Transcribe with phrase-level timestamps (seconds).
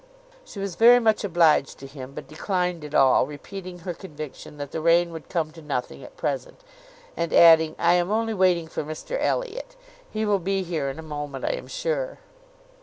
[0.43, 4.71] She was very much obliged to him, but declined it all, repeating her conviction, that
[4.71, 6.61] the rain would come to nothing at present,
[7.15, 9.75] and adding, "I am only waiting for Mr Elliot.
[10.09, 12.17] He will be here in a moment, I am sure."